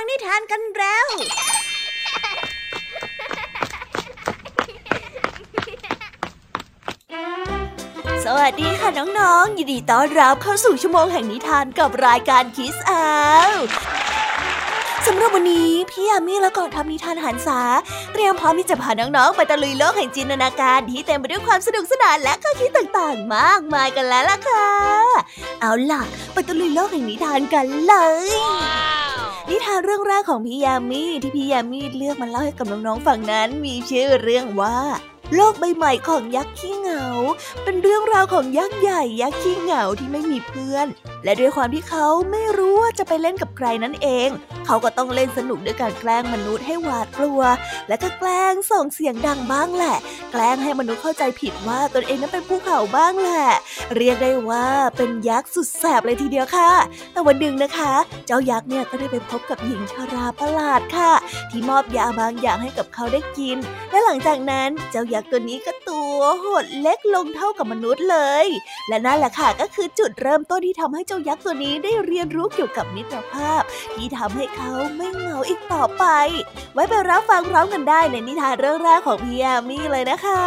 [0.02, 1.06] ังนิทานกันแล้ว
[8.24, 13.06] สวัสดีค่ะน้องๆ ยินดีต้อนรับเข้าสู่ชั่วโมงแห่งนิทานกับรายการคิสอา
[15.06, 17.60] สำหรับวันนี้พี่ยามีและกองทัพนิทานหันษา
[18.12, 24.68] เตรียมพร้อมที่จะพาน้องๆ ไปตะลุยโลกแห่งจินตนาการที่เต็มไปด้วยความสนุกสนานและข้อคิดต่างๆ มากมายกันแล้วล่ะค่ะ
[25.60, 26.02] เอาล่ะ
[26.32, 27.94] ไปตะลุยโลกแห่งนิทานกันเล
[28.26, 28.97] ย
[29.50, 34.76] นิทานเรื่องแรกของพี่ยามีที่พี่ยามีเลือกมาเล่าให้กับน้องๆฟังนั้น มีชื่อเรื่องว่า
[35.34, 37.08] โลกใบใหม่ของยักษ์ขี้เงา
[37.64, 40.86] เป็นเรื่องราวของยักษ์ใหญ่ยักษ์ขี้เหงาที่ไม่มีเพื่อน
[41.24, 44.28] และด้วยความที่เขาไม่รู้ว่าจะไปเล่นกับใครนั่นเอง
[44.66, 47.40] เขาก็ต้องเล่นสนุกด้วยการแกล้งมนุษย์ให้หวาดกลัว
[47.88, 49.96] และก็แกล้งส่งเสียงดังบ้างแหละ
[50.32, 53.46] แกล้งให้มนุษย์เข้าใจผิดว่าตนเองนั้นเป็นภูเขาบ้างแหละ
[53.96, 56.70] เรียกได้ว่าเป็นยักษ์สุดแสบเลยทีเดียวค่ะ
[57.12, 57.92] แต่วันหนึ่งนะคะ
[58.26, 61.12] เจ้ายักษ์เนี่ยก็ได้ไปพบกับหญิงชาราประหลาดค่ะ
[61.50, 63.58] ที่มอบยาบางอย่างให้กับเขาได้กิน
[63.90, 68.46] และหลังจากนั้นเจ้ายักษ์ตัวนี้ก็ตัวหดเล็กลงเท่ากับมนุษย์เลย
[68.88, 73.62] และนั่นแหละค่ะก็คือจุดเริ่มต้นที่ทำให้เจ้ายักษ์ตัวนี้ได้เรียนรู้เกี่ยวกับมิตรภาพ
[73.94, 76.04] ที่ทำให้เขาไม่เหงาอีกต่อไป
[76.74, 80.42] ไว้ไปรับฟังพร้อมกันได้ในนิทานเรื่องแรกของพี่ยามีเลยนะคะ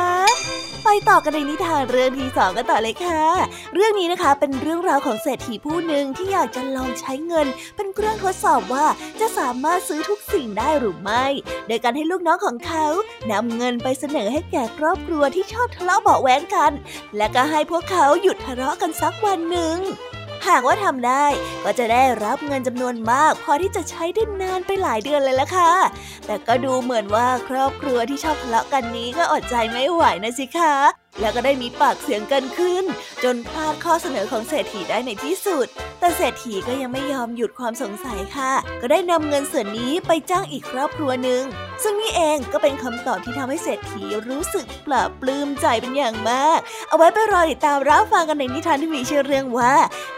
[0.85, 3.23] ไปต่อกันในนิทานเรื่องที่สองกันต่อเลยค่ะ
[3.73, 8.85] เรื่องนี้นะคะเป็นเรื่องราวของเศรษฐีผู้หนึ่งที่อยากจะลองใช้เงิน เป็นเครื่องทดสอบว่า
[9.19, 11.25] จะสามารถซื้อทุกสิ่งได้หรือไม่
[11.67, 12.85] โดยการให้ลูกน้องของเขา
[13.31, 16.71] นำเงินไปเสนอให้แก่ครอบครัวที่ชอบทะเลาะเบาแหวงกัน
[17.17, 19.77] และก็ให้พวกเขาหยุดทะเลาะกันสักวันหนึ่ง
[20.47, 21.25] หากว่าทำได้
[21.63, 25.71] ก็จะได้รับเงินจำนวนมาก พอที่จะใช้ได้นานไปหลายเดือนเลยละค่ะ
[26.25, 32.83] แต่ก็ดูเหมือนว่าครอบครัวที่ชอบทะเลาะกันนี้ก็อดใจไม่ไหวนะสิคะ แล้วก็ได้มีปากเสียงกันขึ้น
[33.23, 35.67] จนพลาดข้อเสนอของเศรษฐีได้ในที่สุด
[35.99, 41.43] แต่เศรษฐีก็ยังไม่ยอมหยุดความสงสัยค่ะ ก็ได้นำเงินส่วนนี้ไปจ้างอีกครอบครัวหนึ่ง
[41.83, 49.73] ซึ่งนี่เองก็เป็นคำตอบที่ทำให้เศรษฐีรู้สึกปลาบปลื้มใจเป็นอย่างมาก เอาไว้ไปรอติดตามรับฟังกันในนิทานที่มีชื่อเรื่องว่า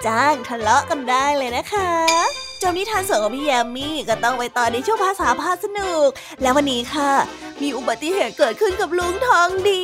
[0.05, 1.91] จ้างทะเลาะกันได้เลยนะคะ
[2.61, 6.09] จบนิทานส่วนของพี่แยมมี่ก็ต้องไปต่อในช่วงภาษาพาสนุก
[6.41, 7.11] แล้ววันนี้ค่ะ
[7.61, 9.83] มีอุบัติเหตุเกิดขึ้นกับลุงทองดี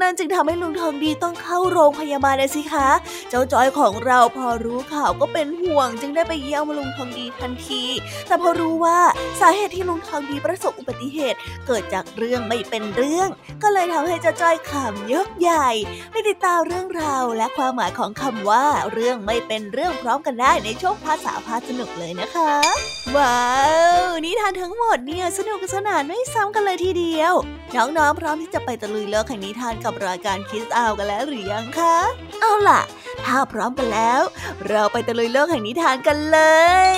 [0.00, 2.88] นั่นจึงทำให้ลุงทองดีต้องเข้าโรงพยาบาลเลยสิคะ
[3.28, 7.82] เจ้าจอยของเราพอรู้ข่าวก็เป็นห่วง จึงได้ไปเยี่ยมลุงทองดีทันที
[8.26, 8.98] แต่พอรู้ว่า
[9.40, 13.28] สาเหตุที่ลุงทองดีประสบอุบัติเหตุ เกิดจากเรื่องไม่เป็นเรื่อง
[13.62, 15.70] ก็เลยทำให้เจ้าจ้อยขำยกใหญ่
[16.10, 23.44] ไปติดตามเรื่องราวและความหมายของคำว่าเรื่องไม่เป็นเรื่องพร้อมกันได้ในช่วงภาษาพาสนุกเลยนะคะว้า
[24.00, 27.32] ว นิทานทั้งหมดเนี่ยสนุกสนานไม่ซ้ำกันเลยทีเดียว
[27.76, 31.96] น้องๆพร้อมที่จะไปตะลุยโลกแห่งนิทานกับรายการคิสอาวกันแล้วหรือยังคะ
[32.40, 32.80] เอาล่ะ
[33.24, 34.22] ถ้าพร้อมกันแล้ว
[34.68, 36.38] เราไปตะลุยโลกแห่งนิทานกันเล
[36.94, 36.96] ย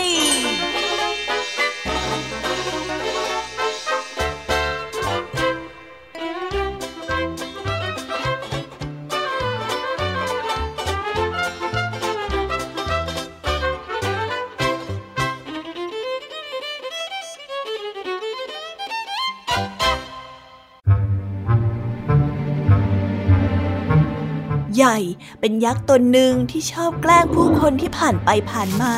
[24.89, 24.99] ญ่
[25.41, 28.97] เป็นยักษ์ตนหนึ่งที่ชอบแกล้งผู้คนที่ผ่านไปผ่านมา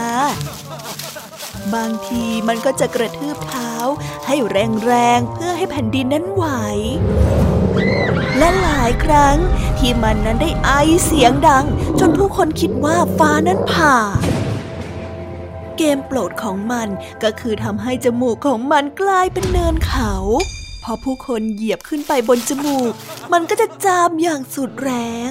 [1.75, 3.73] บางทีมันก็จะกระทืบเท้า
[4.27, 6.45] ให้แรงๆ เพื่อให้แผ่นดินนั้นไหว
[8.39, 9.37] และหลายครั้ง
[9.79, 10.71] ที่มันนั้นได้ไอ
[11.05, 11.67] เสียงดัง
[12.01, 13.97] จนผู้คนคิดว่าฟ้านั้นผ่า
[15.77, 16.89] เกมโปรดของมัน
[17.23, 20.13] ก็คือทำให้จมูกของมันกลายเป็นเนินเขา
[20.85, 22.93] พอผู้คนเหยียบขึ้นไปบนจมูก
[23.33, 24.91] มันก็จะจามอย่างสุดแร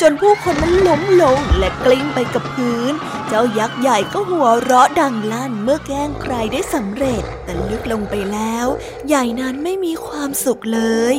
[0.00, 2.92] จนผู้คนนั้นล้มลงและกลิ้งไปกับพื้น
[3.28, 8.66] เจ้ายักษ์ใหญ่ก็หัวเราะดังลั่นเมื่อแกล้งใครได้สำเร็จ แต่ลึกลงไปแล้ว
[9.06, 10.80] ใหญ่นั้นไม่มีความสุขเล
[11.14, 11.16] ย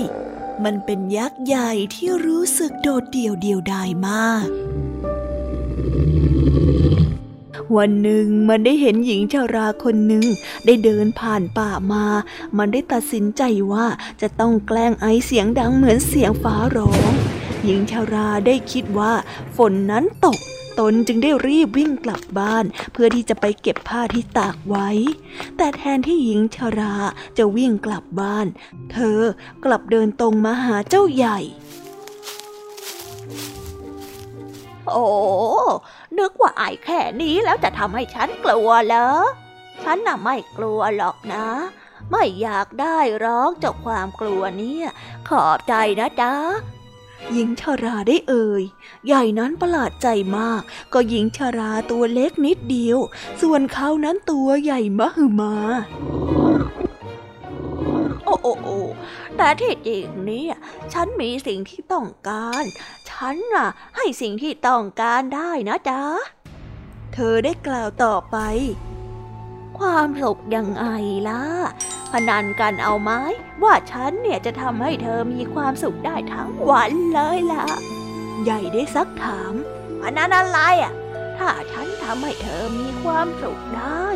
[0.63, 4.47] มันเป็นยักษ์ใหญ่ที่รู้สึกโดดเดี่ยวเดียวดายมาก
[7.77, 10.25] วันหนึ่งมันได้เห็นหญิงชาราคนหนึ่ง
[10.65, 12.05] ได้เดินผ่านป่ามา
[12.57, 13.85] มันได้ตัดสินใจว่า
[14.21, 17.13] จะต้องแกล้งไอเสียงดังเหมือนเสียงฟ้าร้อง
[17.63, 19.13] หญิงชาราได้คิดว่า
[19.57, 20.39] ฝนนั้นตก
[20.79, 24.89] ตนจึงได้รีบวิ่งกลับบ้าน เพื่อที่จะไปเก็บผ้าที่ตากไว้
[25.57, 26.95] แต่แทนที่หญิงชารา
[27.37, 28.47] จะวิ่งกลับบ้าน
[28.91, 29.19] เธอ
[29.65, 31.39] กลับเดินตรงมาหาเจ้าใหญ่
[34.87, 35.05] โอ้
[36.17, 39.09] นึกว่าไอ้แค่นี้แล้วจะทำให้ฉันกลัวเหรอ
[39.83, 41.45] ฉันน่ะไม่กลัวหรอกนะ
[42.11, 44.87] ไม่อยากได้ร้องจากความกลัวเนี่ย
[45.29, 46.33] ขอบใจนะจ๊ะ
[47.33, 48.63] หญิงชาราได้เอ่ย
[49.05, 50.07] ใหญ่นั้นประหลาดใจ
[50.37, 50.61] มาก
[50.93, 52.99] ก็หญิงชาราตัวเล็กนิดเดียว
[53.41, 55.55] ส่วนเขานั้นตัวใหญ่มหึมา
[58.25, 58.79] โอ้โอ้โอ้
[59.37, 60.55] แต่ที่จริงเนี่ย
[60.93, 62.63] ฉันมีสิ่งที่ต้องการ
[63.09, 66.01] ฉันน่ะ ให้สิ่งที่ต้องการได้นะจ๊ะ
[67.13, 68.37] เธอได้กล่าวต่อไป
[69.79, 70.85] ความสุขยังไง
[71.29, 71.43] ล่ะ
[72.13, 73.11] พนันกันเอาไหม
[73.63, 77.65] ว่าฉันเนี่ยจะทำให้เธอมีความสุขได้ทั้งวันเลยล่ะ
[78.43, 79.53] ใหญ่ได้ซักถาม
[80.01, 80.93] พนันอะไรอะ
[81.37, 84.07] ถ้าฉันทำให้เธอมีความสุขได้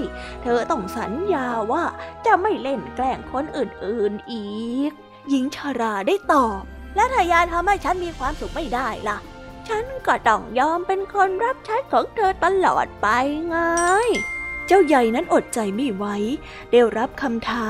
[0.44, 1.84] เธอต้องสัญญาว่า
[2.26, 4.50] จะไม่เล่นแกล้งคนอื่นๆอี
[4.90, 4.92] ก
[5.30, 6.62] หญิงชาราได้ตอบ
[6.96, 9.18] และถ้ายายทำให้ฉันมีความสุขไม่ได้ล่ะ
[9.68, 13.08] ฉันก็ต้องยอมเป็นคนรับใช้ของเธอตลอดไป
[13.48, 13.58] ไง
[14.72, 16.06] จ้าใหญ่นั้นอดใจไม่ไหว
[16.72, 17.68] ได้รับคำท้า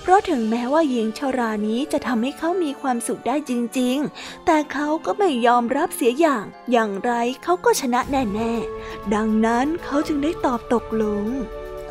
[0.00, 7.12] เพราะถึงแม้ว่าหญิงชารานี้จะทำให้เขามีความสุขได้จริง ๆ แต่เขาก็ไม่ยอมรับเสียอย่าง อย่างไร
[7.44, 11.24] เขาก็ชนะแน่ๆ ดังนั้นเขาจึงได้ตอบตกลง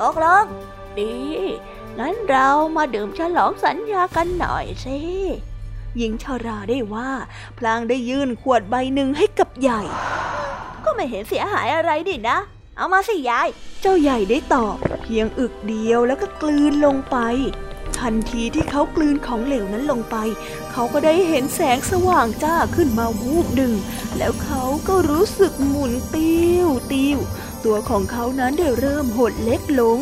[0.02, 0.46] ตกลง
[0.98, 1.14] ดี
[2.00, 5.00] งั้นเรามาดื่มฉลองสัญญากันหน่อยสิ
[5.98, 7.10] หญิงชาราได้ว่า
[7.58, 9.82] พลางได้ยื่นขวดใบหนึ่งให้กับใหญ่
[10.86, 12.40] ก็ไม่เห็นเสียหายอะไรดินะ
[12.80, 13.48] เอามาสิยาย
[13.82, 17.18] เจ้าใหญ่ได้ตอบเพียงอึกเดียวแล้วก็กลืนลงไป
[18.00, 20.16] ทันทีที่เขากลืนของเหลวนั้นลงไป
[20.72, 23.74] เขาก็ได้เห็นแสงสว่างจ้าขึ้นมาวูบหนึ่ง
[24.18, 27.18] แล้วเขาก็รู้สึกหมุนติ้วติ้ว
[27.66, 30.00] ตัวของเขานั้นได้เริ่มหดเล็กลง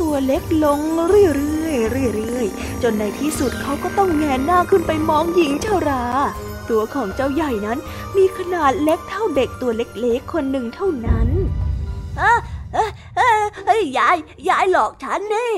[0.00, 1.70] ตัวเล็กลงเรื่อ
[2.06, 6.04] ยๆเรื่อยๆจนในที่สุดเขาก็ต้องแงนหน้าขึ้นไปมองหญิงชารา
[6.70, 7.78] ตัวของเจ้าใหญ่นั้น
[8.16, 11.28] มีขนาดเล็กเท่าเด็กตัวเล็กๆคนหนึ่งเท่านั้น
[13.78, 14.16] ยยาย
[14.48, 15.52] ยายหลอกฉันนี่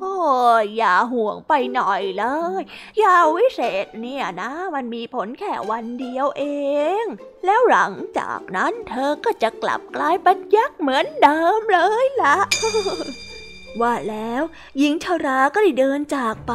[0.00, 0.16] โอ้
[0.62, 2.24] ยอย่าห่วงไปหน่อยเล
[2.60, 2.62] ย
[3.02, 6.44] ยาวิเศษเนี่ยนะ มันมีผลแค่วันเดียวเอ
[7.02, 7.04] ง
[7.44, 12.36] แล้วหลังจากนั้นเธอก็จะกลับกลายเป็นยักษ์เหมือนเดิมเลยล่ะ
[13.80, 14.42] ว่าแล้ว
[14.78, 16.54] หญิงชราก็ได้เดินจากไป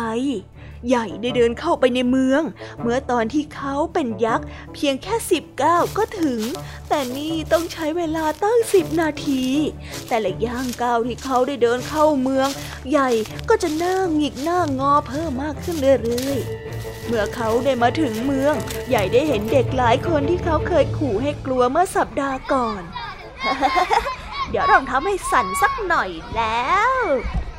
[0.88, 2.42] ใหญ่ได้เดินเข้าไปในเมือง
[2.81, 6.42] เมื่อตอนที่เขาเป็นยักษ์ เพียงแค่สิบก้าวก็ถึง
[6.90, 9.46] แต่นี่ต้องใช้เวลาตั้งสิบนาที
[10.08, 12.50] แต่ละย่างก้าวที่เขาได้เดินเข้าเมือง
[12.90, 13.10] ใหญ่
[13.50, 18.54] ก็จะหน้าหงิกหน้างอเพิ่มมากขึ้นเรื่อยๆ เมื่อเขาได้มาถึงเมือง
[18.90, 22.81] ใหญ่ได้เห็นเด็กหลายคนที่เขาเคยขู่ให้กลัวเมื่อสัปดาห์ก่อน
[24.50, 26.94] เดี๋ยวต้องทำให้สั่นสักหน่อยแล้ว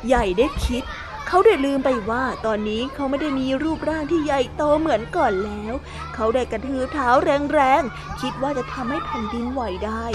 [0.07, 0.83] ใหญ่ได้คิด
[1.33, 5.73] เขาได้ลืมไปว่าตอนนี้เขาไม่ได้มีรูปร่างที่ใหญ่โตเหมือนก่อนแล้ว
[6.15, 10.05] เขาได้กระทืบเท้าแรงๆ คิดว่าจะทำให้แผ่นดินไหวได้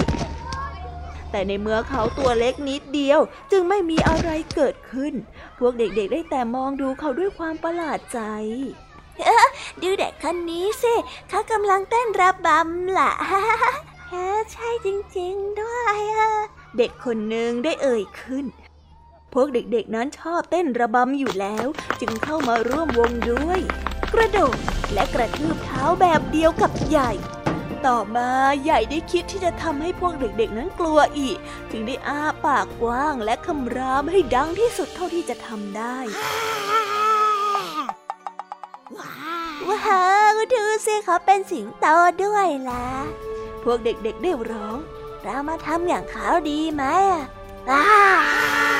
[1.31, 3.19] แต่ในเมื่อเขาตัวเล็กนิดเดียว
[3.51, 5.13] จึงไม่มีอะไรเกิดขึ้น
[5.59, 8.19] พวกเด็กๆได้แต่มองดูเขาด้วยความประหลาดใจ
[9.81, 10.93] ดูเด็กคนนี้สิ
[11.29, 13.11] เขากำลังเต้นระบำล่ะ
[14.51, 14.87] ใช่จ
[15.17, 15.99] ริงๆด้วย
[16.77, 18.45] เด็กคนหนึ่งได้เอ่ยขึ้น
[19.33, 21.67] พวกเด็กๆนั้นชอบเต้นระบำอยู่แล้ว
[22.01, 23.59] จึงเข้ามาร่วมวงด้วย
[24.13, 24.57] กระโดด
[24.93, 27.11] และกระทืบเท้าแบบเดียวกับใหญ่
[27.87, 28.29] ต่อมา
[28.63, 31.37] ใหญ่ได้คิดที่จะทำให้พวกเด็กๆนั้นกลัวอีก
[31.71, 35.97] จึงได้อ้าปากกว้างและคำรามให้ดังที่สุดเท่าที่จะทำได้
[39.67, 41.85] ว้าวดูสิเขาเป็นสิงโต
[42.23, 42.87] ด้วยล่ะ
[43.63, 44.77] พวกเด็กๆได้ร้อง
[45.23, 46.83] เรามาทำอย่างเขาดีไหม
[47.69, 48.76] อะ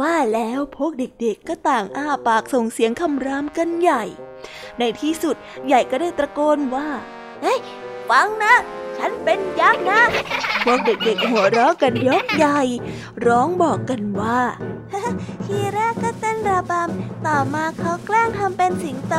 [0.00, 4.04] ว่าแล้วพวกเด็กๆก็ต่างอ้าปากส่งเสียงคำรามกันใหญ่
[4.78, 6.88] ในที่สุดใหญ่ก็ได้ตะโกนว่า
[7.42, 7.58] เฮ้ย
[8.10, 8.54] ฟังนะ
[8.98, 10.00] ฉันเป็นยักษ์นะ
[10.64, 12.60] พวกเด็กๆหัวเราะกันยกใหญ่
[13.26, 14.40] ร้องบอกกันว่า
[15.44, 19.14] ทีแรกก็เต้นระบำ ต่อมาเขาแกล้งทำเป็นสิงโต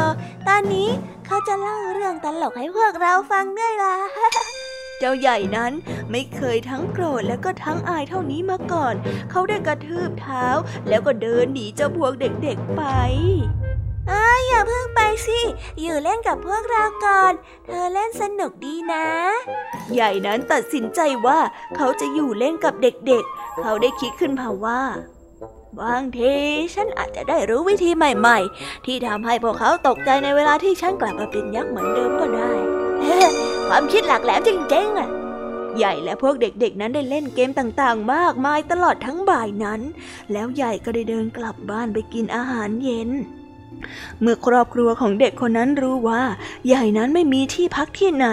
[0.47, 0.89] ตอนนี้
[1.25, 3.95] เขาจะเล่าเรื่องตลกให้พวกเราฟังด้วยล่ะ
[5.00, 5.74] เจ้าใหญ่นั้น
[6.12, 8.96] ไม่เคยทั้งโกรธและก็ทั้งอายเท่านี้มาก่อน
[9.32, 10.46] เขาได้กระทืบเท้า
[10.88, 12.82] แล้วก็เดินหนีเจ้าพวกเด็กๆไป
[14.12, 15.39] อ้าอย่าเพิ่งไปสิ
[15.82, 17.34] อยู่เล่นกับพวกเราก่อน
[17.65, 19.06] เธอเล่นสนุกดีนะ
[19.94, 21.39] ใหญ่นั้นตัดสินใจว่า
[21.75, 24.82] เขาจะอยู่เล่นกับเด็กๆ เขาได้คิดขึ้นมาว่า
[25.82, 26.34] บางที
[26.75, 32.51] ฉันอาจจะได้รู้วิธีใหม่ๆ ที่ทำให้พวกเขาตกใจในเวลาที่ฉันกลับมาเป็นยักษ์เหมือนเดิมก็ได้
[33.71, 35.09] ความคิดหลักแหลมจริงๆอะ
[35.77, 39.81] ใหญ่และพวกเด็กๆนั้นได้เล่นเกมต่างๆ มากมายตลอดทั้งบ่ายนั้น
[40.31, 43.09] แล้วใหญ่ก็ได้เดินกลับบ้านไปกินอาหารเย็น
[44.21, 46.23] เมื่อครอบครัวของเด็กคนนั้นรู้ว่า
[46.67, 48.27] ใหญ่นั้นไม่มีที่พักที่ไหน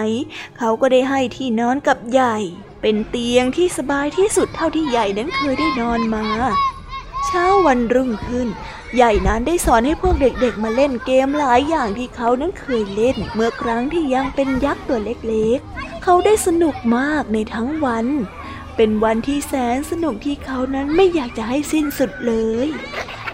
[0.57, 2.37] เขาก็ได้ให้ที่นอนกับใหญ่
[2.81, 6.25] เป็นเตียงที่สบายที่สุดเท่าที่ใหญ่นั้นเคยได้นอนมา
[7.25, 8.47] เช้าวันรุ่งขึ้น
[8.95, 18.05] ใหญ่นั้นได้สอนให้พวกเด็กๆมาเล่นเกมหลายอย่างที่เขานั้นเคยเล่น เมื่อครั้งที่ยังเป็นยักษ์ตัวเล็กๆ เขาได้สนุกมากในทั้งวัน
[18.75, 22.33] เป็นวันที่แสนสนุกที่เขานั้นไม่อยากจะให้สิ้นสุดเล
[22.65, 22.67] ย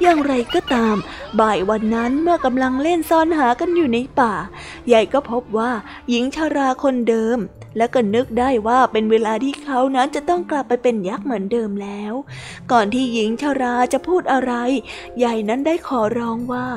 [0.02, 0.96] อย่างไรก็ตาม
[1.40, 4.34] บ่ายวันนั้นเมื่อกำลังเล่นซ่อนหากันอยู่ในป่า
[4.88, 5.72] ใหญ่ก็พบว่า
[6.10, 7.38] หญิงชาราคนเดิม
[7.78, 12.14] และก็นึกได้ว่าเป็นเวลาที่เขานั้นจะต้องกลับไปเป็นยักษ์เหมือนเดิมแล้ว
[12.72, 14.54] ก่อนที่หญิงชราจะพูดอะไร
[15.24, 16.68] ยายนั้นได้ขอร้องว่า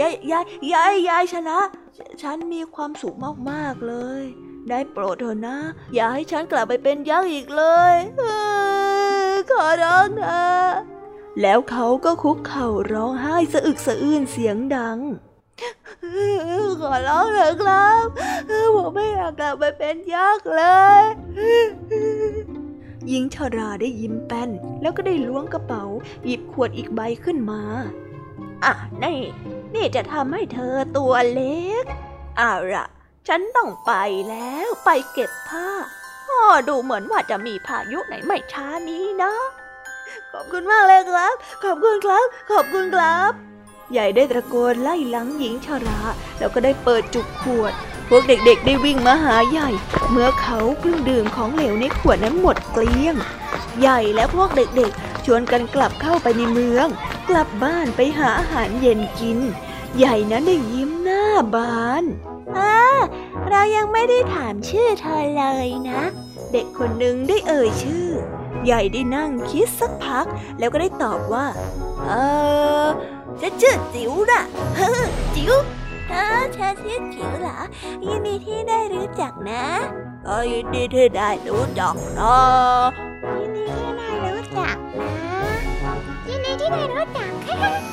[0.00, 1.58] ยายยายยายยายชนะ
[2.22, 3.16] ฉันมีความสุข
[3.50, 4.22] มากๆเลย
[4.68, 5.58] ได้โปรดเถอะนะ
[5.94, 7.94] อย่าให้ฉันกลับไปเป็นยักษ์อีกเลย
[9.50, 10.70] ขอร้องเถอะ
[11.40, 14.98] แล้วเขาก็คุกเข่าร้องไห้สะอึกสะอื้นเสียงดัง
[16.80, 18.04] ขอร้องเถอะครับ
[18.74, 20.62] ผมไม่อยากกลับไปเป็นยักษ์เล
[21.00, 21.02] ย
[23.08, 24.50] หญิงชาราได้ยิ้มแป้น
[24.82, 25.84] แล้วก็ได้ล้วงกระเป๋า
[26.24, 27.62] หยิบขวดอีกใบขึ้นมา
[28.64, 29.20] อะนี่
[29.74, 31.84] นี่จะทำให้เธอตัวเล็ก
[32.36, 32.86] เอาละ
[33.28, 33.92] ฉันต้องไป
[34.30, 35.68] แล้วไปเก็บผ้า
[36.28, 39.32] อ๋อดูเหมือนว่าจะมีพายุไหนไม่ช้านี้นะ
[40.32, 43.51] ขอบคุณมากเลยครับ ขอบคุณครับ ขอบคุณครับ
[43.92, 46.00] ใหญ่ได้ตะโกนไล่หลังหญิงชรา
[46.38, 47.72] แล้วก็ได้เปิดจุกขวด
[48.08, 49.70] พวกเด็กๆได้วิ่งมาหาใหญ่
[50.10, 53.16] เมื่อเขาเพิ่งดื่มของเหลวในขวดนั้นหมดเกลี้ยง
[53.80, 56.88] ใหญ่และพวกเด็กๆ ชวนกันกลับเข้าไปในเมือง
[57.28, 59.38] กลับบ้านไปหาอาหารเย็นกิน
[59.98, 61.24] ใหญ่นั้นได้ยิ้มหน้า
[61.54, 62.04] บาน
[62.56, 62.76] อ่า
[63.48, 66.02] เรายังไม่ได้ถามชื่อเธอเลยนะ
[66.52, 68.06] เด็กคนหนึ่งได้เอ่ยชื่อ
[68.64, 70.26] ใหญ่ได้นั่งคิดสักพัก
[70.58, 71.46] แล้วก็ได้ตอบว่า
[72.06, 72.12] เอ
[72.84, 72.86] อ
[73.40, 74.42] ฉันชื่อจิ๋วนะ
[74.76, 74.90] เฮ้
[75.36, 75.54] จิ๋ว
[76.10, 77.58] เออฉันชื่อจิ๋วเหรอ
[78.06, 79.64] ยินดีที่ได้รู้จักนะ
[80.26, 82.36] เออยินดีที่ได้รู้จักนะ
[83.38, 85.14] ยินดีที่ได้รู้จักนะ
[86.28, 87.91] ยินดีที่ได้รู้จัก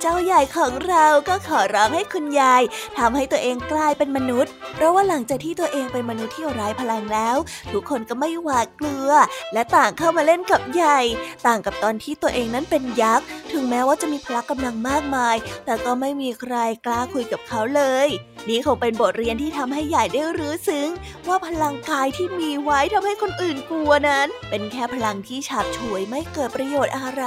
[0.00, 2.62] เจ้าใหญ่ของเราก็ขอร้องให้คุณยาย
[2.98, 7.36] ทำให้ตัวเองกลายเป็นมนุษย์ เพราะว่าหลังจากที่ตัวเองเป็นมนุษย์ที่ไร้พลังแล้ว
[7.72, 9.10] ทุกคนก็ไม่หวาดกลัว
[9.52, 11.00] และต่างเข้ามาเล่นกับใหญ่
[11.46, 16.54] ต่างกับตอนที่ตัวเองนั้นเป็นยักษ์ ถึงแม้ว่าจะมีพละกำลังมากมาย แต่ก็ไม่มีใคร
[16.86, 18.08] กล้าคุยกับเขาเลย
[18.48, 20.88] นี่คงเป็นบทเรียนที่ทำให้ใหญ่ได้รู้ซึ้ง
[21.28, 27.24] ว่าพลังกายที่มีไว้ทำให้คนอื่นกลัวนั้น เป็นแค่พลังที่ฉาบฉวยไม่เกิดประโยชน์อะไร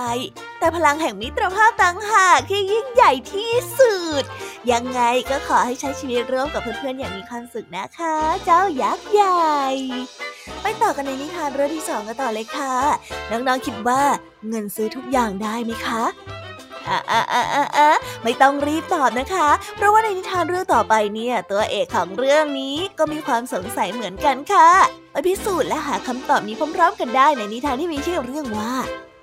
[0.59, 4.23] แต่พลังแห่งมิตรภาพต่างหากที่ยิ่งใหญ่ที่สุด
[4.71, 9.59] ยังไงก็ขอให้ใช้ชีวิตร่วมกับเพื่อนๆอย่างมีความสุขนะคะ เจ้ายักษ์ใหญ่
[10.61, 12.75] ไปต่อกันในนิทานเรื่องที่สองกันต่อเลยค่ะ
[13.31, 14.01] น้องๆคิดว่า
[14.47, 16.03] เงินซื้อทุกอย่างได้ไหมคะ
[16.89, 17.89] อะอะอะอะอะ
[18.23, 24.69] ไม่ต้องรีบตอบนะคะ เพราะว่าในนิทานเรื่องต่อไปเนี่ย ตัวเอกของเรื่องนี้ก็มีความสงสัยเหมือนกันค่ะ
[25.11, 28.73] ไปพิสูจน์และหาคำตอบนี้พร้อมๆ กันได้ในนิทานที่มีชื่อเรื่องว่า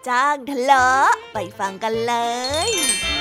[0.08, 2.14] จ้างทะเลาะไปฟังกันเล
[2.68, 3.15] ย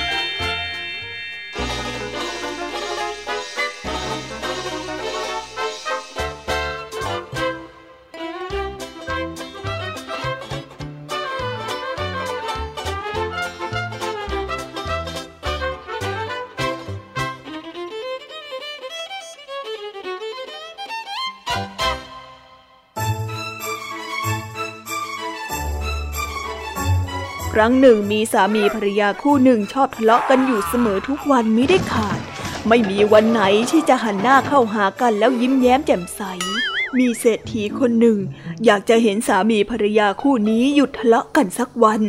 [27.58, 32.20] ครั้งหนึ่งมีสามีภรรยาคู่หนึ่งชอบทะเลาะกันอยู่เสมอทุกวันมิได้ขาด
[32.68, 36.22] ไม่มีวันไหนที่จะหันหน้าเข้าหากันแล้วยิ้มแย้มแจ่มใส
[36.98, 38.18] มีเศรษฐีคนหนึ่ง
[38.64, 42.00] อยากจะเห็นสามีภรรยาคู่นี้หยุดทะเลาะกันสักวัน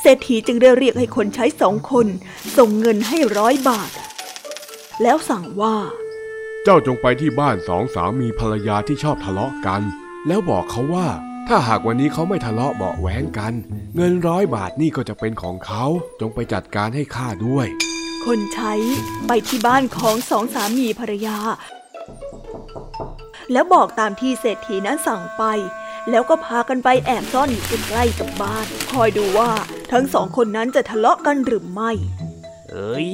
[0.00, 2.06] เศรษฐีจึงได้เรียกให้คนใช้สองคน
[2.56, 3.90] ส่งเงินให้ร้อยบาท
[5.02, 5.76] แล้วสั่งว่า
[6.64, 9.82] เจ้าจงไปที่บ้านสองสามีภรรยาที่ชอบทะเลาะกัน
[10.26, 11.08] แล้วบอกเขาว่า
[11.48, 13.52] ถ้าหากวันนี้เขาไม่ทะเลาะเบาแหวงกัน
[13.96, 15.84] เงินร้อยบาทนี่ก็จะเป็นของเขา
[16.20, 17.66] จงไปจัดการให้ข้าด้วย
[18.24, 18.72] คนใช้
[19.26, 21.36] ไปที่บ้านของสองสามีภรรยา
[23.52, 25.42] แล้วบอกตามที่เศรษฐีนั้นสั่งไป
[26.10, 29.50] แล้วก็พากันไปแอบซ่อนอยู่ใกล้กับบ้าน คอยดูว่า
[29.92, 31.90] ทั้งสองคนนั้นจะทะเลาะกันหรือไม่
[32.70, 33.10] เอ้ย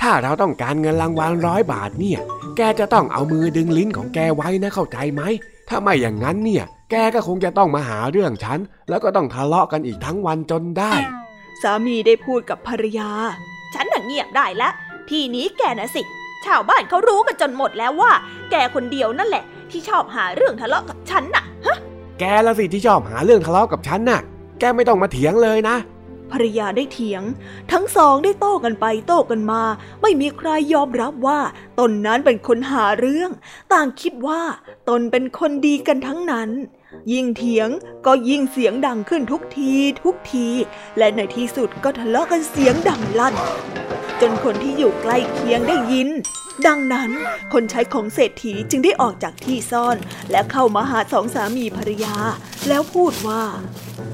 [0.00, 2.20] ถ้าเราต้องการเงินรางวัลร้อยบาทเนี่ย
[2.56, 5.22] แกจะต้องเอามือดึงลิ้นของแกไว้นะเข้าใจไหม
[5.68, 10.94] ถ้าไม่อย่างนั้นเนี่ย แกก็คงจะต้องมาหาเรื่องฉัน แล้วก็ต้องทะเลาะกันอีกทั้งวันจนได้
[11.62, 13.10] สามีได้พูดกับภรรยา
[13.74, 14.72] ฉันน่ะเงียบได้แล้ว
[15.10, 16.02] ทีนี้แกนะสิ
[16.44, 18.12] ชาวบ้านเขารู้กันจนหมดแล้วว่า
[18.50, 21.78] แกคนเดียวนั่นแหละ ที่ชอบหาเรื่องทะเลาะกับฉันน่ะฮะ
[22.20, 24.20] แกละสิที่ชอบหาเรื่องทะเลาะกับฉันน่ะ
[24.58, 25.76] แกกไม่ต้องมาเถียงเลยนะ
[26.34, 27.22] ภรรยาได้เถียง
[27.72, 29.62] ทั้งสองได้โต้กันไปโต้กันมา
[30.02, 31.40] ไม่มีใครยอมรับว่า
[31.78, 33.30] ตนนั้นเป็นคนหาเรื่อง
[33.72, 34.42] ต่างคิดว่า
[34.88, 36.50] ตนเป็นคนดีกันทั้งนั้น
[37.12, 37.68] ยิ่งเถียง
[38.06, 40.48] ก็ยิ่งเสียงดังขึ้นทุกทีทุกที
[40.98, 43.34] และในที่สุดก็ทะเลาะกันเสียงดังลั่น
[44.20, 46.08] จนคนที่อยู่ใกล้เคียงได้ยิน
[46.66, 47.10] ดังนั้น
[47.52, 49.96] คนใช้ของเศรษฐีจึงได้ออกจากที่ซ่อน
[50.30, 52.14] และเข้ามาหาสองสามีภรรยา
[52.68, 53.42] แล้วพูดว่า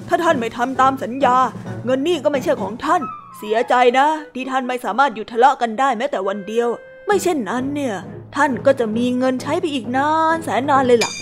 [0.08, 1.36] ถ้าท่านไม่ทำตามสัญญา
[1.84, 3.02] เงินนี่ก็ไม่ใช่ของท่าน
[3.38, 6.68] เสียใจนะ ที่ท่านไม่สามารถหยุดทะเลาะกันได้แม้แต่วันเดียว
[7.06, 7.96] ไม่เช่นนั้นเนี่ย
[8.36, 11.12] ท่านก็จะมีเงินใช้ไปอีกนานแสนนานเลยล่ะ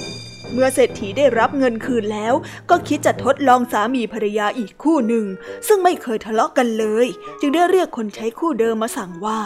[0.52, 2.34] เมื่อเศรษฐีได้รับเงินคืนแล้ว
[2.70, 5.24] ก็คิดจะทดลองสามีภรรยาอีกคู่หนึ่ง
[5.66, 7.06] ซึ่งไม่เคยทะเลาะกันเลย
[7.40, 9.40] จึงได้เรียกคนใช้คู่เดิมมาสั่งว่า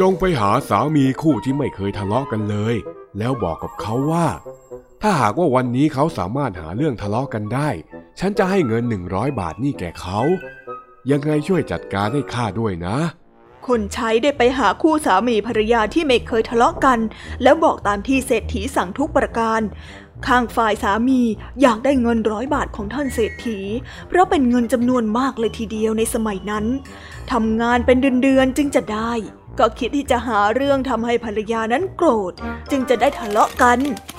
[0.00, 2.74] จงไปหาสามีคู่ที่ไม่เคยทะเลาะกันเลย
[3.18, 4.26] แล้วบอกกับเขาว่า
[5.02, 7.68] ถ้าหากว่าวันนี้เขาสามารถหาเรื่องทะเลาะกันได้
[8.20, 10.20] ฉันจะให้เงินหนึ่งร้อยบาทนี่แก่เขา
[11.10, 12.96] ยังไงช่วยจัดการให้ข้าด้วยนะ
[13.66, 16.98] คนใช้ได้ไปหาคู่สามีภรรยาที่ไม่เคยทะเลาะกัน
[17.42, 19.60] แล้วบอกตามที่เศรษฐีสั่งทุกประการ
[20.26, 21.20] ข้างฝ่ายสามี
[21.62, 23.58] อยากได้เงินร้อยบาทของท่านเศรษฐี
[24.08, 26.64] เพราะเป็นเงินจำนวนมากเลยทีเดียวในสมัยนั้น
[27.32, 29.12] ทำงานเป็นเดือนๆจึงจะได้
[29.58, 32.32] ก็คิดที่จะหาเรื่องทำให้ภรรยานั้นโกรธ
[32.70, 33.78] จึงจะได้ทะเลาะกัน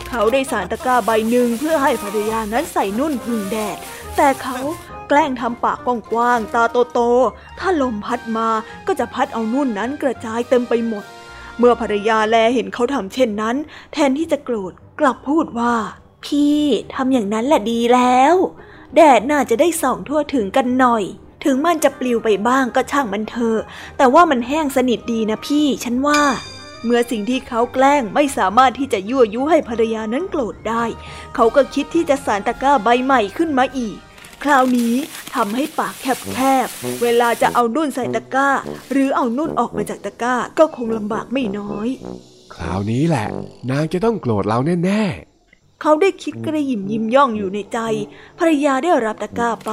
[0.09, 3.77] เขาได้สารตะกร้าใบหนึ่งเพื่อให้ภรรยานั้นใส่นุ่นพึ่งแดด
[4.15, 4.57] แต่เขา
[5.09, 6.63] แกล้งทำปากกว้างๆตา
[6.93, 8.49] โตๆถ้าลมพัดมา
[8.87, 11.03] ก็จะพัดเอานุ่นนั้นกระจายเต็มไปหมด
[11.57, 13.55] เมื่อภรรยาแลเห็นเขาทำเช่นนั้น
[13.93, 15.75] แทนที่จะโกรธกลับพูดว่า
[16.25, 16.59] พี่
[16.95, 18.35] ทำอย่างนั้นแหละดีแล้ว
[18.95, 21.03] แดดน่าจะได้ส่องทั่วถึงกันหน่อย
[21.43, 23.59] ถึงมันจะปลิวไปบ้างก็ช่างมันเถอะ
[23.97, 26.21] แต่ว่ามันแห้งสนิทดีนะพี่ ฉันว่า
[26.83, 30.83] เมื่อสิ่งที่เขาแกล้งไม่สามารถที่จะยั่วยุให้ภรรยานั้นโกรธได้
[31.35, 33.97] เขาก็คิดที่จะสารตะกร้าใบใหม่ขึ้นมาอีก
[34.43, 34.95] คราวนี้
[35.35, 38.49] ทำให้ปากแคบๆ เวลาจะเอานุ่นใส่ตะกร้า
[38.91, 41.87] หรือเอานุ่นออกมาจากตะกร้าก็คงลำบากไม่น้อย
[42.53, 43.27] คราวนี้แหละ
[43.69, 45.32] นางจะต้องโกรธเราแน่ๆ
[45.85, 47.79] เขาได้คิดกระยิมยิ้มย่องอยู่ในใจ
[48.39, 49.71] ภรรยาได้รับตะกร้าไป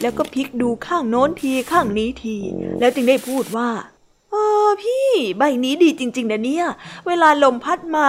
[0.00, 2.36] แล้วก็พลิกดูข้างโน้นทีข้างนี้ที
[2.80, 3.70] แล้วจึงได้พูดว่า
[4.30, 4.34] เอ
[4.66, 6.66] อพี่ใบนี้ดีจริง ๆนะเนี่ย
[7.06, 8.06] เวลาลมพัดมา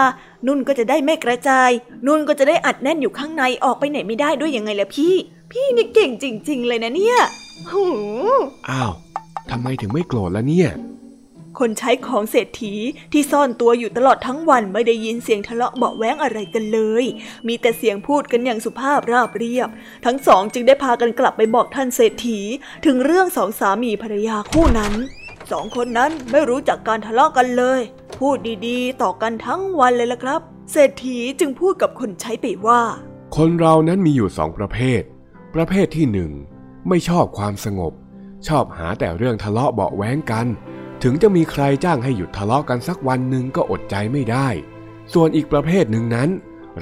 [0.48, 1.70] นุ่นก็จะได้ไม่กระจาย
[2.06, 5.14] นุ่นก็จะได้อัดแน่นอยู่ข้างในออกไปไหนไม่ได้ด้วยยังไงล่ะพี่
[5.52, 7.18] พี่นี่เก่งจริง ๆ เลยนะเนี่ย
[7.72, 7.86] หู
[8.70, 8.92] อ้าว
[9.52, 10.70] ทำไมถึงไม่โกรธละเนี่ย
[11.60, 12.74] คนใช้ของเศรษฐี
[13.14, 17.06] ที่ซ่อนตัวอยู่ตลอดทั้งวันไม่ได้ยินเสียงทะเลาะเบาแว้งอะไรกันเลย
[17.48, 19.70] มีแต่เสียงพูดกันอย่างสุภาพราบเรียบ
[20.06, 22.40] ทั้งสองจึงได้พากันกลับไปบอกท่านเศรษฐี
[22.86, 24.94] ถึงเรื่องสองสามีภรรยาคู่นั้น
[25.52, 27.82] สองคนนั้นไม่รู้จักการทะเลาะกันเลย
[28.20, 28.38] พูด
[28.68, 32.82] ดีๆ ต่อกันทั้งวันเลยละครับ เศรษฐีจึงพูดกับคนใช้ไปว่า
[33.36, 35.02] คนเรานั้นมีอยู่สองประเภท
[35.56, 36.32] ประเภทที่หนึ่ง
[36.90, 37.94] ไม่ชอบความสงบ
[38.48, 40.48] ชอบหาแต่เรื่องทะเลาะเบาแว้งกัน
[41.06, 44.48] ถึงจะมีใครจ้างให้หยุดทะเลาะกันสักวันหนึ่งก็อดใจไม่ได้
[45.14, 46.30] ส่วนอีกประเภทหนึ่งนั้น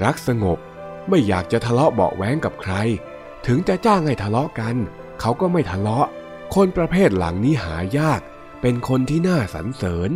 [0.04, 0.58] รักสงบ
[1.08, 2.74] ไม่อยากจะทะเลาะเบาแว้งกับใคร
[3.46, 4.76] ถึงจะจ้างให้ทะเลาะกัน
[5.20, 6.06] เขาก็ไม่ทะเลาะ
[6.54, 8.20] คนประเภทหลังนี้หายาก
[8.62, 10.10] เป็นคนที่น่าสรรเสริญ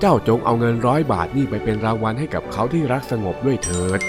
[0.00, 4.00] เจ้าจงเอาเงินร้อยบาทนี่ไปเป็นรางวัลให้กับเขาที่รักสงบด้วยเถิด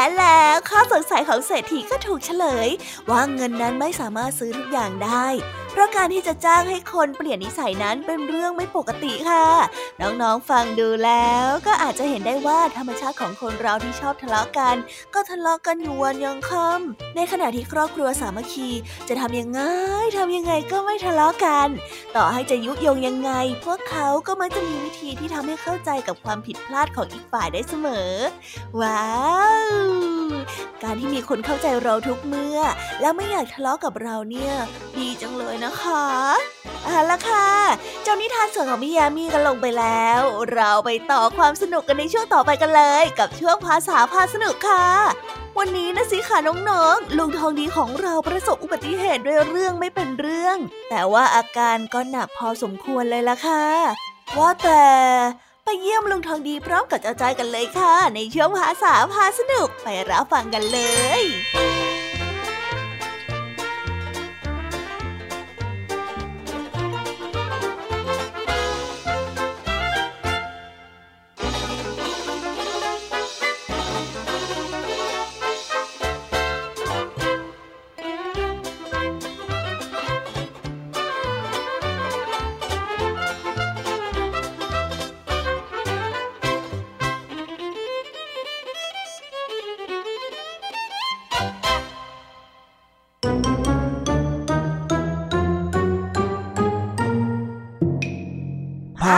[0.00, 2.68] และแล้วข้อสงสัยของเศรษฐีก็ถูกเฉลย
[3.10, 5.26] ว่าเงินนั้นไม่สามารถซื้อทุกอย่างได้
[5.70, 9.46] เพราะการที่จะจ้างให้คนเปลี่ยนนิสัยนั้นเป็นเรื่องไม่ปกติค่ะ
[10.00, 14.76] น้องๆฟังดูแล้วก็อาจจะเห็นได้ว่าธรรมชาติของคนเราที่ชอบทะเลาะกัน
[15.14, 18.68] ก็ทะเลาะกันอยู่วันยังค่ำในขณะที่ครอบครัวสามัคคี
[19.08, 19.60] จะทำยังไง
[20.18, 21.68] ทำยังไงก็ไม่ทะเลาะกัน
[22.16, 23.30] ต่อให้จะยุยงยังไง
[23.64, 28.10] พวกเขาก็มักจะมีวิธีที่ทำให้เข้าใจกับความผิดพลาดของอีกฝ่ายได้เสมอ
[28.80, 29.08] ว้า
[29.88, 30.30] ว
[30.82, 32.58] การที่มีคนเข้าใจเราทุกเมื่อ
[33.00, 34.52] แล้วไม่อยากทะเลาะกับเราเนี่ย
[34.98, 36.06] ดีจังเลยนะคะ
[36.84, 37.48] เอาละค่ะ
[38.02, 40.20] เจ้านิทานส่วนของพี่ยามีกันลงไปแล้ว
[40.52, 44.86] เราไปต่อความสนุกกันในช่วงต่อไปกันเลย กับช่วงภาษาพาสนุกค่ะ
[45.58, 50.56] วันนี้นะสิค่ะน้องๆลุงทองดีของเราประสบอุบัติเหตุด้วยเรื่องไม่เป็นเรื่อง
[50.90, 53.64] แต่ว่าอาการก็หนักพอสมควรเลยล่ะค่ะ
[54.38, 54.86] ว่าแต่
[55.64, 60.80] ไปเยี่ยมลุงทองดีพร้อมกับเจ้าจ้อยกันเลยค่ะ ในช่วงภาษาพาสนุกไปรับฟังกันเล
[61.20, 61.22] ย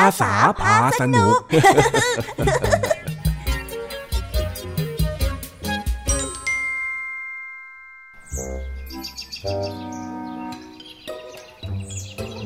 [0.06, 1.38] าษาพาสนุก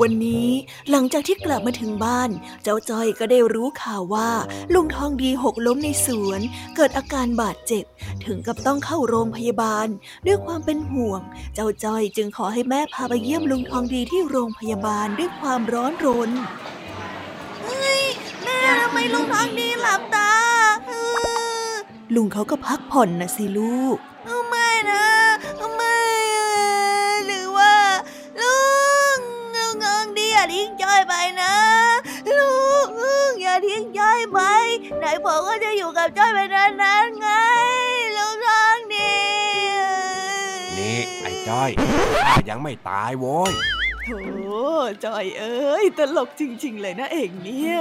[0.03, 0.49] วันนี้
[0.91, 2.31] หลังจากที่กลับมาถึงบ้าน
[2.63, 4.31] เจ้าจ้อยก็ได้รู้ข่าวว่า
[4.75, 6.41] ลุงทองดีหกล้มในสวน
[6.77, 7.85] เกิดอาการบาดเจ็บ
[8.25, 9.89] ถึงกับต้องเข้าโรงพยาบาล
[10.27, 11.21] ด้วยความเป็นห่วง
[11.55, 16.31] เจ้าจ้อยจึงขอให้แม่พาไปเยี่ยมลุงทองดีที่โรงพยาบาลด้วยความร้อนรน
[18.99, 20.33] ไมลุงทองดีหลับตา
[22.15, 23.97] ลุงเขาก็พักผ่อนนะสิลูก
[24.49, 25.07] ไม่นะ
[25.77, 25.99] ไม่
[27.27, 27.75] หรือว่า
[28.41, 28.59] ลุ
[29.17, 29.19] ง
[29.57, 31.55] ลุงทองดีอย่าทิ้งจ้อยไปนะ
[32.39, 32.55] ลุ
[32.87, 34.41] งอย่าทิ้งจ้อยไป
[34.99, 37.29] ไหนบอกว่าจะอยู่กับจ้อยไปนานๆไง
[38.17, 39.17] ลุงทองดี
[40.79, 41.71] นี่ไอ้จ้อย
[42.27, 43.53] ข้ายังไม่ตายโว้ย
[44.05, 44.09] โถ
[45.05, 47.81] จอยเอ้ยตลกจริง ๆ เลยนะเองเนี่ย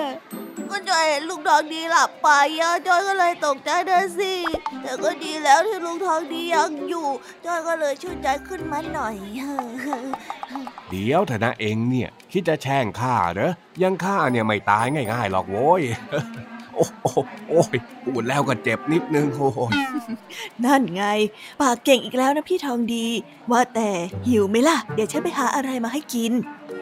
[0.71, 2.29] ก็จอยเห็นลุงทองดีหลับไป
[2.61, 4.33] อะจอยก็เลยตกใจนะสิ
[4.81, 7.07] แต่ก็ดีแล้วที่ลุงทองดียังอยู่
[7.45, 9.15] จอยก็เลยชื่นใจขึ้นมาหน่อย
[10.89, 13.51] เดี๋ยวเถอะนะเองเนี่ย คิดจะแช่งข้าเหรอ
[13.81, 15.81] ยังข้าเนี่ยไม่ตายง่ายๆหรอกโว้ย
[16.75, 17.17] โอ้โห
[17.49, 19.73] โอ้ยพูดแล้วก็เจ็บนิดนึงโอ้ย
[20.65, 21.05] นั่นไง
[21.61, 23.07] ปากเก่งอีกแล้วนะพี่ทองดี
[23.51, 23.89] ว่าแต่
[24.27, 26.33] หิวไหมล่ะ เดี๋ยวฉันไปหาอะไรมาให้กิน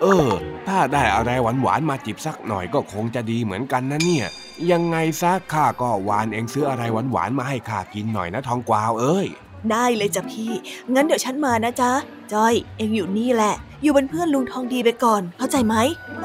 [0.01, 0.29] เออ
[0.67, 1.29] ถ้าได้อะไร
[1.61, 4.27] หวานๆมาจิบสักหน่อยก็คงจะดีเหมือนกันนะเนี่ย
[4.71, 9.27] ยังไงซะข้าก็วานเองซื้ออะไรหวานๆมาให้ข้ากินหน่อยนะทองกวาวเอ้ย
[9.71, 10.51] ได้เลยจ้ะพี่
[10.93, 11.91] งั้นเดี๋ยวฉันมานะจ๊ะ
[12.33, 15.75] จอย เอ็งอยู่นี่แหละ อยู่เป็นเพื่อนลุงทองดีไปก่อน เข้าใจไหม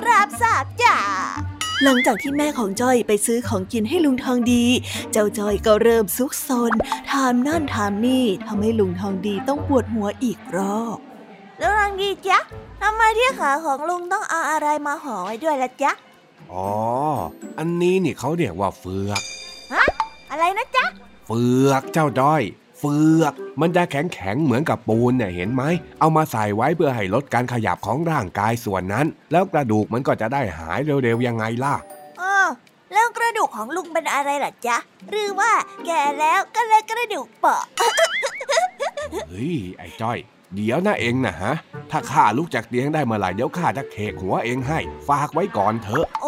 [0.06, 0.96] รับทราบจ้ะ
[1.84, 4.64] หลังจากที่แม่ของจ้อยไปซื้อของกินให้ลุงทองดี
[5.12, 6.72] เจ้าจ้อยก็เริ่มซุกซน
[7.10, 10.98] ถามนั่นถามนี่ทำให้ลุงทองดีต้องปวดหัวอีกรอบ
[11.60, 12.38] ลุงทองดีจ๊ะ
[12.82, 15.92] ทำไมที่ขาของลุงต้องเอาอะไรมาห่อไว้ด้วยล่ะจ๊ะ
[16.52, 16.68] อ๋อ
[17.58, 19.22] อันนี้นี่เขาเรียกว่าเฟือก
[20.30, 20.84] อะไรนะจ๊ะ
[21.26, 22.42] เฟือกเจ้าด้อย
[22.78, 25.62] เฟือก มันจะแข็งแข็งๆเหมือนกับปูนเนี่ยเห็นไหม
[26.00, 31.74] เอามาใส่ไว้เพื่อให้ลดการขยับของร่างกายส่วนนั้น แล้วกระดูกมันก็จะได้หายเร็วๆยังไงล่ะ
[32.20, 32.34] อ๋อ
[32.92, 34.76] แล้วกระดูกของลุงเป็นอะไรล่ะจ๊ะ
[35.10, 35.52] หรือว่า
[35.86, 37.62] แก่แล้วก็เลยกระดูกเปราะ
[39.28, 40.18] เฮ้ยไอ้จ้อย
[40.54, 41.52] เดี๋ยวนะเองนะฮะ
[41.90, 46.26] ถ้าข้าลุกจากเตียงได้เมื่อไหร่เดี๋ยวข้าจะเคกหัวเองให้ ฝากไว้ก่อนเถอะโอ้โอ้โอ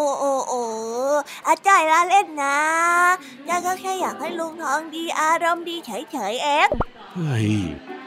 [1.47, 2.57] อาจารย์ละเล่นนะ
[3.49, 6.67] ยายก็แค่อยากให้ลุงทองดีอารมณ์ดีเฉยๆเอง
[7.15, 7.51] เฮ้ย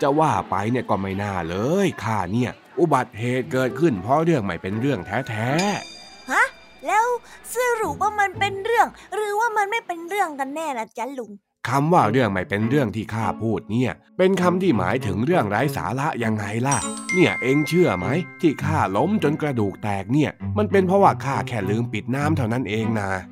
[0.00, 2.50] จะว่าไปเนี่ยก็ไม่น่าเลยข้าเนี่ย
[2.80, 6.44] อุบัติเหตุเกิดขึ้นเพราะเรื่องไม่เป็นเรื่องแท้ๆฮะ
[6.86, 7.06] แล้ว
[7.54, 11.30] สรุปว่ามันเป็นเรื่อง หรือว่ามันไม่เป็นเรื่องกันแน่ล่ะจ๊ะลุง
[11.68, 16.78] คำว่าเรื่องไม่เป็นเรื่องที่ข้าพูดเนี่ย เป็นคำที่หมายถึงเรื่องไร้สาระยังไงล่ะ
[17.14, 18.06] เนี่ยเองเชื่อไหม
[18.40, 23.22] ที่ข้าล้มจนกระดูกแตกเนี่ย มันเป็นเพราะว่าข้าแค่ลืมปิดน้ำเท่านั้นเองนะฮะ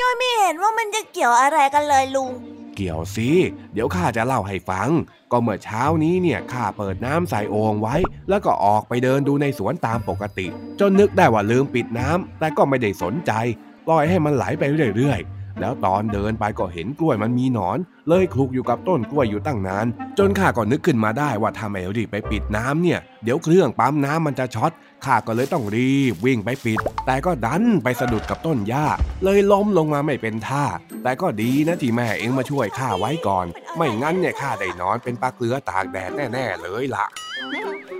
[0.00, 2.30] ยายไม่เห็นว่ามันจะเกี่ยวอะไรกันเลยลุง
[2.76, 3.30] เกี่ยวสิ
[3.72, 4.88] เดี๋ยวข้าจะเล่าให้ฟัง
[5.32, 7.96] ก็เมื่อเช้านี้เนี่ยข้าเปิดน้ำใส่โอ่งไว้
[8.28, 10.46] แล้วก็ออกไปเดินดูในสวนตามปกติ
[10.80, 13.32] จนนึกได้ว่าลืมปิดน้ำแต่ก็ไม่ได้สนใจ
[13.86, 14.62] ปล่อยให้มันไหลไป
[14.96, 19.86] เรื่อยๆ แล้วตอนเดินไปก็เห็นกล้วยมันมีหนอน เลยคลุกอยู่กับต้นกล้วยอยู่ตั้งนาน
[20.18, 24.72] จนข้าก็นึกขึ้นมาได้ว่าถ้าไม่รีบไปปิดน้ำเนี่ย เดี๋ยวเครื่องปั๊มน้ำมันจะช็อต
[25.04, 28.86] ข้าก็เลยต้องรีบวิ่งไปปิด แต่ก็ดันไปสะดุดกับต้นหญ้า
[29.24, 30.64] เลยล้มลงมาไม่เป็นท่า
[31.02, 37.06] แต่ก็ดีนะที่แม่เองมาช่วยข้าไว้ก่อน ไม่งั้นเนี่ยข้าได้นอนเป็นปลาเกลือตากแดดแน่ๆเลยล่ะ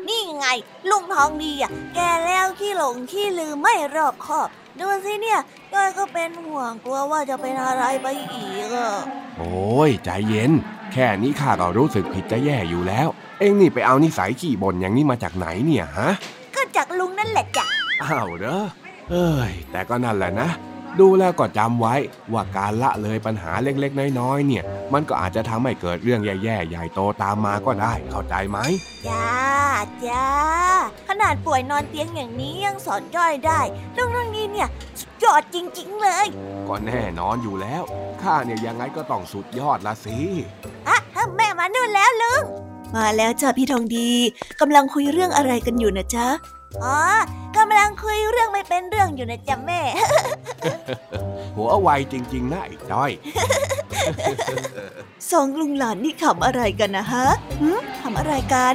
[0.09, 0.47] นี่ไง
[0.90, 4.49] ลุงทองดีอะแกแล้วขี้หลงขี้ลืมไม่รอบคอบ
[4.81, 5.41] ดูสิเนี่ย
[5.75, 8.91] ยายก็เป็นห่วงกลัวว่าจะเป็นอะไรไปอีกอะ
[9.38, 10.53] โอ้ยใจเย็น
[10.93, 16.11] แค่นี้ข้าก็รู้สึกผิดจะแย่อยู่แล้ว เองนี่ไปเอานิสัยขี้บ่นอย่างนี้มาจากไหนเนี่ยฮะ
[16.55, 17.67] ก็จากลุงนั่นแหละจ้ะ
[18.03, 18.62] อ้าวเหรอ
[19.11, 20.49] เอ้ยแต่ก็นั่นแหละนะ
[21.01, 21.94] ดูแล้วก็จำไว้
[22.33, 28.59] ว่าการละเลยปัญหาเล็กๆ น้อยๆ เนี่ย มันก็อาจจะทำให้เกิดเรื่องแย่ๆ ใหญ่โตตามมาก็ได้เข้าใจไหม
[29.07, 29.29] จ้า
[30.07, 30.29] จ้า
[31.09, 33.61] ขนาดป่วยนอนเตียงอย่างนี้ยังสอนย่อยได้
[33.94, 34.68] เรื่องเรื่องนี้เนี่ย
[35.01, 36.27] สุดยอดจริง ๆ เลย
[36.68, 37.83] ก็แน่นอนอยู่แล้ว
[38.22, 40.18] ข้าเนี่ยยังไงก็ต้องสุดยอดละสิ
[40.88, 40.98] อะ
[41.37, 42.42] แม่มานู่นแล้วลุง
[42.94, 44.11] มาแล้วจ้าพี่ทองดี
[44.61, 46.27] กำลังคุยเรื่องอะไรกันอยู่นะจ๊ะ
[46.85, 46.96] อ๋อ
[47.57, 49.81] กำลังคุยเรื่องไม่เป็นเรื่องอยู่นะจ๊ะแม่
[51.57, 53.11] หัวไวจริง ๆ นะไอ้จ้อย
[55.31, 57.26] สองลุงหลานนี่ขำอะไรกันนะฮะ
[57.61, 58.74] หืมขำอะไรกัน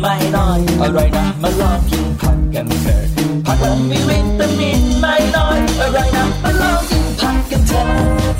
[0.00, 3.00] ไม่น้อยอร่อยนะมาลองกินผักกันเถอะ
[3.46, 7.88] ผักละมีวิตามินไม่น้อยอร่อยนะมาลองกินผักกันเถอะ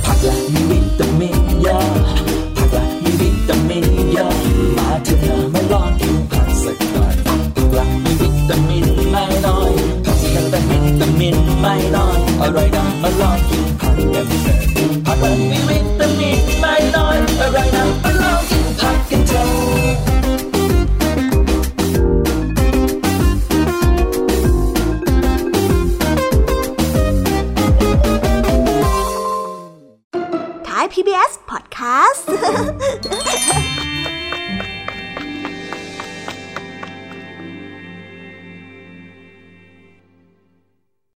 [0.04, 1.86] ผักละมีวิตามินเยอะ
[2.56, 4.32] ผักละมีวิตามินเยอะ
[4.78, 7.34] มาเถอะนะมาลองกินผักสักหน่อยผั
[7.66, 9.70] กละมีวิตามินไม่น้อย
[10.04, 17.84] ผักมีวิตามินวิตามินไม่น้อยอร่อยนะมาลองกินผักกันเถอะผักละมีวิตามินไม่น้อยอร่อยนะ